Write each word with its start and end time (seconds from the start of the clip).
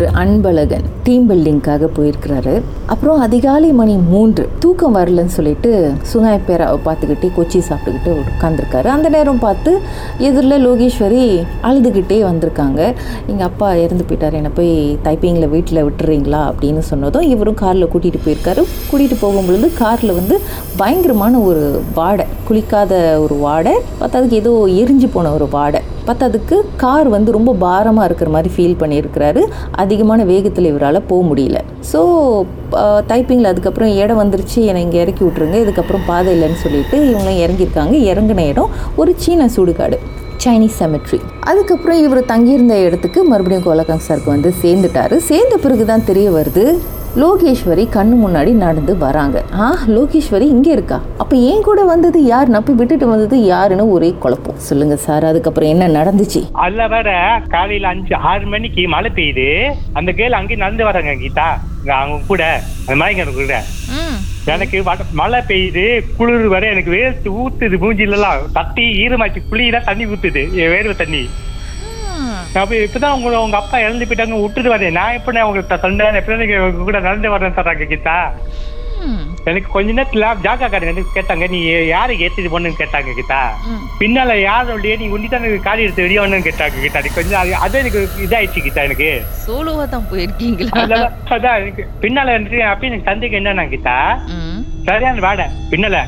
Anbazhagan 0.00 0.84
team 1.02 1.30
பில்டிங்காக 1.30 1.88
போயிருக்கிறாரு. 1.96 2.60
அப்புறம் 2.86 3.20
அதிகாலை 3.20 3.72
மணி 3.72 3.96
மூன்று 3.96 4.48
தூக்கம் 4.58 4.96
வரலன்னு 4.96 5.26
சொல்லிட்டு 5.26 5.92
சுங்காயப்பேராவை 6.12 6.78
பார்த்துக்கிட்டே 6.84 7.30
கொச்சி 7.36 7.60
சாப்பிட்டுக்கிட்டு 7.68 8.16
உட்காந்துருக்காரு 8.40 8.84
அந்த 8.84 9.08
நேரம் 9.08 9.38
பார்த்து 9.38 9.80
எதிரில் 10.18 10.66
லோகேஸ்வரி 10.66 11.44
அழுதுகிட்டே 11.62 12.18
வந்திருக்காங்க. 12.22 12.94
எங்கள் 13.26 13.46
அப்பா 13.46 13.74
இறந்து 13.74 14.04
போயிட்டார் 14.08 14.32
என்னை 14.32 14.50
போய் 14.54 14.98
தைப்பிங்கில் 15.04 15.48
வீட்டில் 15.48 15.84
விட்டுறீங்களா? 15.84 16.52
அப்படின்னு 16.52 16.78
சொன்னதும் 16.78 17.22
இவரும் 17.22 17.54
காரில் 17.54 17.86
கூட்டிகிட்டு 17.86 18.20
போயிருக்காரு. 18.26 18.64
கூட்டிகிட்டு 18.92 19.16
போகும்பொழுது 19.22 19.70
காரில் 19.78 20.12
வந்து 20.12 20.40
பயங்கரமான 20.76 21.38
ஒரு 21.38 21.82
வாடை 21.94 22.26
குளிக்காத 22.50 23.18
ஒரு 23.22 23.34
வாடை 23.34 23.72
பார்த்ததுக்கு 24.00 24.30
ஏதோ 24.30 24.64
எரிஞ்சு 24.68 25.08
போன 25.12 25.32
ஒரு 25.32 25.48
வாடை. 25.48 25.81
பத்தாதுக்கு 26.08 26.56
கார் 26.82 27.08
வந்து 27.16 27.36
ரொம்ப 27.36 27.50
பாரமாக 27.64 28.06
இருக்கிற 28.08 28.30
மாதிரி 28.36 28.50
ஃபீல் 28.54 28.78
பண்ணியிருக்கிறாரு. 28.82 29.42
அதிகமான 29.82 30.24
வேகத்தில் 30.32 30.70
இவரால் 30.72 31.06
போக 31.10 31.22
முடியல. 31.30 31.58
ஸோ 31.90 32.00
டைப்பிங்கில் 33.10 33.50
அதுக்கப்புறம் 33.52 33.92
இடம் 34.02 34.20
வந்துருச்சு 34.22 34.58
என்னை 34.70 34.82
இங்கே 34.86 35.00
இறக்கி 35.04 35.22
விட்ருங்க 35.26 35.58
இதுக்கப்புறம் 35.64 36.06
பாதை 36.10 36.32
இல்லைன்னு 36.36 36.58
சொல்லிட்டு 36.64 36.98
இவங்க 37.12 37.30
இறங்கியிருக்காங்க. 37.44 37.94
இறங்கின 38.12 38.46
இடம் 38.52 38.72
ஒரு 39.02 39.12
சீன 39.24 39.48
சுடுகாடு 39.56 39.98
சைனீஸ் 40.44 40.78
செமெட்ரி 40.82 41.18
அதுக்கப்புறம் 41.50 41.98
இவர் 42.04 42.20
தங்கியிருந்த 42.30 42.76
இடத்துக்கு 42.86 43.20
மறுபடியும் 43.32 43.66
கோலகாங் 43.66 44.06
சாருக்கு 44.06 44.34
வந்து 44.34 44.50
சேர்ந்துட்டாரு. 44.62 45.16
சேர்ந்த 45.28 45.56
பிறகு 45.64 45.84
தான் 45.90 46.04
தெரிய 46.10 46.28
வருது 46.38 46.64
லோகேஸ்வரி 47.20 47.82
கண்ணு 47.94 48.14
முன்னாடி 48.20 48.52
நடந்து 48.62 48.92
வராங்க. 49.02 49.38
ஆ 49.62 49.64
லோகேஸ்வரி 49.94 50.46
இங்கே 50.54 50.70
இருக்கா? 50.76 50.98
அப்போ 51.22 51.34
ஏன் 51.48 51.64
கூட 51.66 51.80
வந்தது 51.90 52.18
யார்? 52.30 52.52
நப்பி 52.54 52.72
விட்டுட்டு 52.78 53.06
வந்தது 53.10 53.36
யாருன்னு 53.50 53.84
ஒரே 53.96 54.10
குழப்பம். 54.22 54.60
சொல்லுங்க 54.68 54.96
சார் 55.06 55.26
அதுக்கப்புறம் 55.30 55.72
என்ன 55.74 55.88
நடந்துச்சு? 55.98 56.40
அதுல 56.64 56.86
வேற 56.94 57.10
காலையில 57.54 57.90
அஞ்சு 57.92 58.14
ஆறு 58.30 58.46
மணிக்கு 58.54 58.84
மழை 58.94 59.10
பெய்யுது. 59.18 59.46
அந்த 60.00 60.12
கேள் 60.20 60.38
அங்கேயும் 60.38 60.64
நடந்து 60.64 60.88
வராங்க 60.90 61.14
கீதா. 61.24 61.48
அவங்க 62.00 62.18
கூட 62.32 62.42
அந்த 62.86 62.96
மாதிரி 63.02 63.36
கூட. 63.42 63.60
எனக்கு 64.54 64.78
மழை 65.22 65.40
பெய்யுது 65.52 65.86
குளிர் 66.16 66.48
வர 66.56 66.70
எனக்கு 66.74 66.92
வேர்த்து 66.98 67.38
ஊத்துது 67.42 67.76
மூஞ்சில 67.84 68.18
எல்லாம் 68.18 68.50
தட்டி 68.58 68.86
ஈரமாச்சு 69.04 69.48
குளியெல்லாம் 69.50 69.88
தண்ணி 69.90 70.06
ஊத்துது 70.12 70.44
என் 70.62 70.72
வேர்வை 70.76 70.96
தண்ணி. 71.02 71.24
அப்ப 72.54 72.74
இப்பதான் 72.78 73.14
உங்க 73.14 73.40
உங்க 73.40 73.56
அப்பா 73.56 73.78
இறந்து 73.78 74.04
போயிட்டாங்க 74.04 74.42
விட்டுட்டு 74.42 74.74
வரேன். 74.74 74.92
நான் 74.92 75.12
எப்படி 75.12 75.40
உங்களுக்கு 75.40 75.78
சொன்னேன் 75.78 76.14
எப்படி 76.14 76.36
உங்க 76.60 76.84
கூட 76.84 77.00
நடந்து 77.00 77.30
வரேன்னு 77.30 77.58
சொல்றாங்க 77.58 77.86
கீதா. 77.86 78.18
எனக்கு 79.44 79.68
கொஞ்ச 79.70 79.92
நேரத்துல 79.92 80.26
ஜாக்கா 80.42 80.66
காரங்க 80.66 80.90
வந்து 80.90 81.14
கேட்டாங்க 81.14 81.46
நீ 81.48 81.58
யாரை 81.86 82.14
ஏத்திட்டு 82.18 82.50
போன்னு 82.50 82.70
கேட்டாங்க 82.76 83.12
கீதா? 83.12 83.40
பின்னால 84.00 84.34
யாரோடைய 84.40 84.98
நீ 84.98 85.06
உண்டிதான 85.08 85.50
காடி 85.58 85.82
எடுத்து 85.82 86.02
வெளியே 86.02 86.20
கேட்டாங்க 86.42 86.76
கீதா. 86.76 86.98
அது 86.98 87.10
கொஞ்சம் 87.14 87.40
அது- 87.60 87.78
எனக்கு 87.78 88.02
இதாயிடுச்சு 88.26 88.60
கீதா 88.60 88.82
எனக்கு. 88.82 89.08
சோலோவா 89.46 89.88
தான் 89.88 90.06
போயிருக்கீங்களா? 90.12 91.00
அதான் 91.30 91.58
எனக்கு 91.58 91.84
பின்னால 92.02 92.36
வந்துட்டு 92.36 92.60
அப்ப 92.66 92.86
எனக்கு 92.86 93.10
சந்தேகம் 93.10 93.40
என்னன்னா 93.40 93.66
கீதா 93.68 93.96
சரியான 94.84 95.20
வாடை 95.20 95.46
பின்னல. 95.70 95.98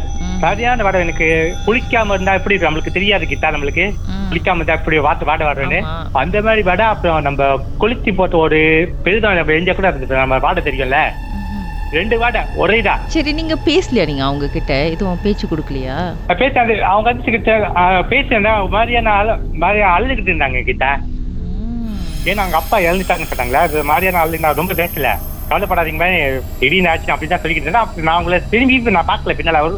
சரியான 0.40 0.82
வாடை 0.82 1.00
எனக்கு. 1.00 1.26
குளிக்காம 1.66 2.12
இருந்தா 2.14 2.34
எப்படி 2.34 2.54
இருக்கும்? 2.54 2.70
நம்மளுக்கு 2.70 2.96
தெரியாது 2.96 3.24
கிட்டா 3.24 3.48
நம்மளுக்கு. 3.54 3.84
குளிக்காம 4.30 4.54
இருந்தா 4.54 4.74
எப்படி 4.74 4.98
வாத்து 4.98 5.24
வாடை 5.24 5.46
ஆமா. 5.46 6.08
அந்த 6.12 6.42
மாதிரி 6.42 6.62
வாடை 6.62 6.86
அப்புறம் 6.86 7.22
நம்ம 7.22 7.60
குளிச்சு 7.80 8.14
போட்ட 8.14 8.36
ஒரு 8.36 8.60
பெருதான் 9.04 9.38
நம்ம 9.40 9.72
கூட 9.74 9.88
இருந்தது 9.88 10.16
நம்ம 10.16 10.38
வாடை 10.38 10.62
தெரியும்ல. 10.62 11.00
ரெண்டு 11.90 12.18
வாடை 12.18 12.40
ஒரே 12.56 12.82
தான் 12.82 13.00
சரி 13.06 13.32
நீங்க 13.32 13.54
பேசலையா 13.66 14.06
நீங்க 14.06 14.22
அவங்க 14.24 14.46
கிட்ட? 14.48 14.74
எதுவும் 14.94 15.20
பேச்சு 15.22 15.46
கொடுக்கலையா? 15.46 15.96
பேசாது. 16.38 16.84
அவங்க 16.84 17.12
வந்து 17.12 17.34
கிட்ட 17.36 17.52
பேசுனா 18.12 18.68
மாதிரியான 18.68 19.10
ஆளு 19.10 19.34
மாதிரியா 19.54 19.98
அழுதுகிட்டு 19.98 20.32
இருந்தாங்க 20.32 20.64
கிட்ட. 20.64 20.86
ஏன்னா 22.24 22.42
அவங்க 22.42 22.56
அப்பா 22.56 22.78
இறந்துட்டாங்கன்னு 22.78 23.30
சொன்னாங்களா 23.32 23.62
அது 23.68 23.84
மாதிரியான 23.84 24.18
ஆளு 24.18 24.38
நான் 24.38 24.60
ரொம்ப 24.62 24.74
பேசல. 24.82 25.08
கவலைப்படாதீங்க 25.48 26.00
மாதிரி 26.02 26.18
திடீர்னு 26.58 26.90
ஆச்சு 26.90 27.12
அப்படிதான் 27.14 27.42
சொல்லிக்கிட்டு 27.42 27.68
இருந்தேன். 27.68 27.86
அப்ப 27.86 28.02
நான் 28.02 28.18
உங்களை 28.18 28.40
திரும்பி 28.50 28.96
நான் 28.98 29.10
பார்க்கல. 29.12 29.34
பின்னால 29.40 29.60
அவரு. 29.62 29.76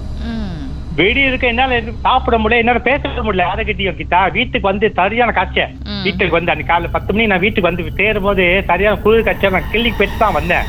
வெளியே 0.99 1.25
இருக்க 1.29 1.47
என்னால 1.53 1.79
சாப்பிட 2.05 2.37
முடியல 2.43 2.63
என்னால 2.63 2.81
பேச 2.89 3.23
முடியல 3.27 3.47
அதை 3.53 3.65
கிட்டா? 3.69 4.21
வீட்டுக்கு 4.37 4.71
வந்து 4.71 4.87
சரியான 5.01 5.35
காய்ச்சல். 5.39 5.75
வீட்டுக்கு 6.07 6.39
வந்து 6.39 6.53
அன்னைக்கு 6.53 6.73
காலைல 6.73 6.95
பத்து 6.97 7.13
மணி 7.15 7.31
நான் 7.33 7.45
வீட்டுக்கு 7.45 7.71
வந்து 7.71 7.99
சேரும் 8.01 8.27
போது 8.29 8.47
சரியான 8.73 9.01
குளிர் 9.05 9.29
காய்ச்சல் 9.29 9.57
நான் 9.59 9.71
கிள்ளிக்கு 9.75 10.01
போயிட்டு 10.01 10.25
தான் 10.25 10.39
வந்தேன். 10.41 10.67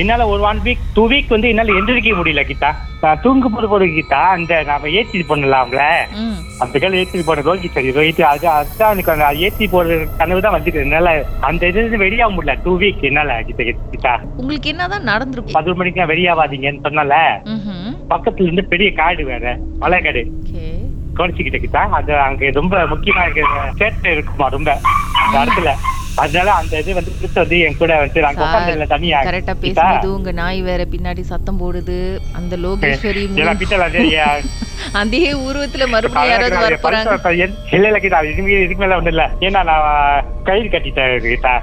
என்னால 0.00 0.26
ஒரு 0.32 0.42
ஒன் 0.48 0.60
வீக் 0.66 0.82
டூ 0.96 1.04
வீக் 1.12 1.34
வந்து 1.34 1.50
என்னால 1.52 1.74
எந்திரிக்க 1.78 2.10
முடியல 2.18 2.42
கிட்டா. 2.50 2.68
நான் 3.02 3.20
தூங்க 3.24 3.48
போது 3.52 3.66
போது 3.72 3.84
கிட்டா 3.96 4.20
அந்த 4.34 4.54
நாம 4.68 4.90
ஏத்தி 4.98 5.20
பண்ணல 5.30 5.58
அவங்கள. 5.60 5.82
கேள் 6.82 6.96
ஏத்தி 7.00 7.22
போன 7.28 7.42
ரோகி 7.46 7.68
சரி 7.74 7.90
ரோஹித் 7.96 8.20
அது 8.30 8.46
அதுதான் 8.54 8.92
எனக்கு 8.94 9.12
அந்த 9.14 9.28
ஏத்தி 9.46 9.66
போடுற 9.74 9.94
கனவு 10.20 10.40
தான் 10.44 10.54
வந்துருக்கு 10.54 10.82
என்னால 10.86 11.12
அந்த 11.48 11.70
இது 11.72 12.00
வெளியாக 12.04 12.34
முடியல 12.34 12.54
டூ 12.64 12.72
வீக் 12.82 13.06
என்னால 13.10 13.36
கிட்ட 13.48 13.62
கிட்டா 13.92 14.12
உங்களுக்கு 14.40 14.70
என்னதான் 14.72 15.08
நடந்திருக்கும்? 15.12 15.56
பதினொரு 15.58 15.80
மணிக்கு 15.80 16.10
வெளியாவாதீங்கன்னு 16.12 16.84
சொன்னால. 16.88 17.14
பக்கத்துல 18.10 18.42
இருந்து 18.42 18.64
பெரிய 18.64 18.92
காடு 18.92 19.24
வேற 19.24 19.44
மலை 19.78 20.00
காடு. 20.00 20.22
ஓகே. 20.40 20.66
கோணிச்சுக்கிட்ட 21.14 21.58
கிட்ட 21.58 21.78
அது 21.92 22.12
அங்க 22.18 22.50
ரொம்ப 22.50 22.86
முக்கியமா 22.86 23.22
சேட்டை 23.80 24.10
இருக்குமா 24.10 24.48
ரொம்ப 24.48 24.70
அந்த 25.22 25.38
இடத்துல. 25.42 25.72
அதனால 26.16 26.50
அந்த 26.52 26.78
இது 26.78 26.94
வந்து 26.94 27.12
திருத்த 27.16 27.40
வந்து 27.40 27.58
என் 27.58 27.76
கூட 27.76 27.92
வந்து 27.96 28.20
நாங்க 28.20 28.40
உட்காந்துல 28.44 28.86
தனியா 28.86 29.18
கரெக்டா. 29.22 29.54
பேசுனது 29.60 30.06
உங்க 30.10 30.32
நாய் 30.32 30.60
வேற 30.60 30.84
பின்னாடி 30.84 31.20
சத்தம் 31.22 31.60
போடுது. 31.60 31.98
அந்த 32.32 32.56
லோகேஸ்வரி 32.64 33.22
அதே 35.00 35.22
உருவத்துல 35.46 35.86
மறுபடியும் 35.94 36.32
யாராவது 36.32 36.64
வர 36.64 36.76
போறாங்க 36.84 37.16
இல்ல 37.76 37.84
இல்ல 37.90 38.00
கிட்டா 38.04 38.20
இதுக்கு 38.30 38.54
இதுக்கு 38.66 38.82
மேல 38.82 38.98
ஒண்ணு 39.00 39.12
இல்ல. 39.14 39.24
ஏன்னா 39.46 39.60
நான் 39.70 39.86
கயிறு 40.48 40.68
கட்டிட்டேன் 40.74 41.26
கிட்டா. 41.26 41.54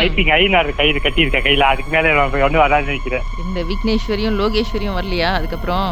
டைப்பிங் 0.00 0.32
ஐநாறு 0.38 0.72
கயிறு 0.80 1.00
கட்டியிருக்கேன் 1.04 1.46
கையில. 1.46 1.70
அதுக்கு 1.72 1.92
மேல 1.96 2.14
ஒண்ணு 2.48 2.64
வராதுன்னு 2.64 2.92
நினைக்கிறேன். 2.92 3.26
இந்த 3.44 3.60
விக்னேஸ்வரியும் 3.72 4.38
லோகேஸ்வரியும் 4.42 4.98
வரலையா? 5.00 5.30
அதுக்கப்புறம்? 5.40 5.90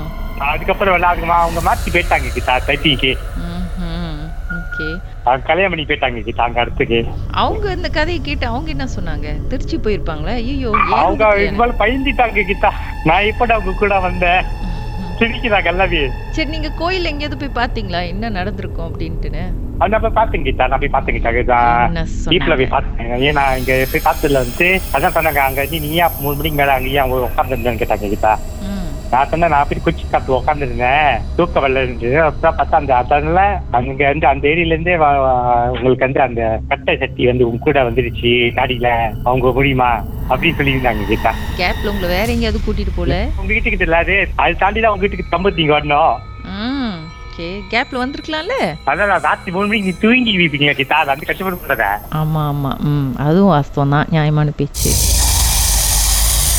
அதுக்கப்புறம் 0.51 0.95
வந்து 0.95 1.11
அதுக்கு 1.13 1.33
அவங்க 1.45 1.61
மாத்தி 1.69 1.89
போயிட்டாங்க 1.97 2.29
கிட்டா 2.39 2.57
டைப்பிங்க்கு 2.69 3.13
கல்யாணம் 5.49 5.73
பண்ணி 5.73 5.85
போயிட்டாங்க 5.87 6.21
கிட்டா 6.27 6.43
அங்க 6.47 6.59
அடுத்துக்கு. 6.63 6.99
அவங்க 7.43 7.73
இந்த 7.77 7.89
கதையை 7.97 8.21
கேட்டு 8.27 8.45
அவங்க 8.51 8.69
என்ன 8.75 8.87
சொன்னாங்க? 8.95 9.29
திருச்சி 9.51 9.77
போயிருப்பாங்களா? 9.85 10.35
ஐயோ 10.43 10.71
அவங்க 11.01 11.25
பயந்துட்டாங்க 11.83 12.45
கிட்டா. 12.51 12.71
நான் 13.09 13.27
இப்ப 13.31 13.49
அவங்க 13.57 13.75
கூட 13.83 13.97
வந்தேன்? 14.07 14.41
சிரிக்கிறாங்க 15.21 15.71
எல்லாமே. 15.73 16.03
சரி 16.35 16.51
நீங்க 16.55 16.69
கோயில் 16.81 17.11
எங்கேயாவது 17.11 17.39
போய் 17.43 17.59
பாத்தீங்களா 17.61 18.01
என்ன 18.13 18.31
நடந்திருக்கும் 18.39 18.89
அப்படின்ட்டுன்னு? 18.89 19.45
நான் 19.93 20.03
போய் 20.05 20.17
பார்த்தேன் 20.19 20.45
கீதா. 20.47 20.67
நான் 20.71 20.83
போய் 20.83 20.95
பார்த்தேன் 20.95 21.17
கீதா. 21.17 21.59
வீட்டுல 22.33 22.57
போய் 22.61 22.73
பார்த்தேன். 22.75 23.11
ஏன்னா 23.29 23.45
இங்க 23.61 23.73
போய் 23.93 24.07
பார்த்ததுல 24.09 24.43
வந்து 24.45 24.69
அதான் 24.97 25.17
சொன்னாங்க 25.17 25.43
அங்க 25.49 25.67
நீ 25.73 25.79
நீயா 25.87 26.07
மூணு 26.23 26.37
மணிக்கு 26.39 26.61
மேல 26.61 26.77
அங்கேயே 26.79 27.01
அவங்க 27.05 27.29
உட்காந்துருந்தேன்னு 27.31 27.83
கேட்டாங்க 27.83 28.09
கீதா. 28.15 28.33
நான் 29.13 29.29
சொன்னேன் 29.29 29.51
நான் 29.51 29.67
போய் 29.67 29.85
கொச்சி 29.85 30.05
காத்து 30.07 30.37
உட்காந்துருந்தேன் 30.37 31.13
தூக்க 31.37 31.61
வரல 31.61 31.83
இருந்து 31.83 32.23
அப்புறம் 32.23 32.57
பார்த்தா 32.57 32.75
அந்த 32.75 32.97
அதனால 32.97 33.41
அங்க 33.71 34.05
அந்த 34.29 34.47
இருந்தே 34.67 34.97
வ- 34.97 35.21
வ- 35.21 35.37
உங்களுக்கு 35.71 36.05
வந்து 36.05 36.21
அந்த 36.21 36.43
கட்டை 36.69 36.97
சட்டி 36.97 37.27
வந்து 37.27 37.47
உங்க 37.47 37.63
கூட 37.63 37.83
வந்துருச்சு 37.85 38.33
காடியில 38.55 38.89
அவங்க 39.25 39.53
முடியுமா? 39.53 39.91
அப்படின்னு 40.31 40.57
சொல்லியிருந்தாங்க 40.57 41.05
கீதா. 41.05 41.33
கேப்ல 41.59 41.89
உங்களை 41.89 42.09
வேற 42.09 42.27
எங்கேயாவது 42.33 42.65
கூட்டிட்டு 42.67 42.93
போல? 42.97 43.15
உங்க 43.37 43.53
வீட்டுக்கிட்ட 43.53 43.83
இல்லாது 43.83 44.17
அது 44.37 44.57
தாண்டி 44.57 44.81
தான் 44.81 44.93
உங்க 44.93 45.07
வீட்டுக்கு 45.07 45.37
கம்பத்திங்க 45.37 45.73
வரணும். 45.73 46.15
ஓகே. 47.29 47.49
கேப்ல 47.71 47.99
வந்திருக்கலாம்ல? 47.99 48.55
அதான் 48.87 49.23
ராத்திரி 49.23 49.53
மூணு 49.53 49.67
மணிக்கு 49.67 49.87
நீ 49.87 49.95
தூங்கி 49.99 50.39
வீப்பீங்க 50.39 50.73
கீதா. 50.73 50.93
அது 50.93 51.07
வந்து 51.07 51.27
கஷ்டப்பட்டு 51.27 51.89
ஆமா 52.15 52.43
ஆமா. 52.51 52.73
ம் 52.85 53.13
அதுவும் 53.19 53.53
வாஸ்தவம் 53.53 53.91
தான் 53.91 54.07
நியாயமான 54.11 54.51
பேச்சு. 54.57 54.91